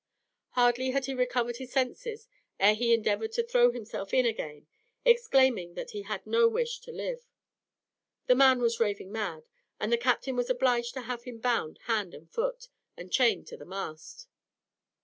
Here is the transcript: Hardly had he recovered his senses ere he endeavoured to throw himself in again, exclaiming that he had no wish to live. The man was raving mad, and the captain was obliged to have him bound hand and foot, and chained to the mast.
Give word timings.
Hardly 0.53 0.89
had 0.89 1.05
he 1.05 1.13
recovered 1.13 1.57
his 1.57 1.71
senses 1.73 2.27
ere 2.59 2.73
he 2.73 2.91
endeavoured 2.91 3.33
to 3.33 3.43
throw 3.43 3.69
himself 3.69 4.15
in 4.15 4.25
again, 4.25 4.65
exclaiming 5.05 5.75
that 5.75 5.91
he 5.91 6.01
had 6.01 6.25
no 6.25 6.47
wish 6.47 6.79
to 6.79 6.91
live. 6.91 7.23
The 8.25 8.33
man 8.33 8.59
was 8.63 8.79
raving 8.79 9.11
mad, 9.11 9.43
and 9.79 9.93
the 9.93 9.99
captain 9.99 10.35
was 10.35 10.49
obliged 10.49 10.95
to 10.95 11.01
have 11.01 11.25
him 11.25 11.37
bound 11.37 11.77
hand 11.83 12.15
and 12.15 12.27
foot, 12.27 12.67
and 12.97 13.11
chained 13.11 13.45
to 13.49 13.57
the 13.57 13.63
mast. 13.65 14.27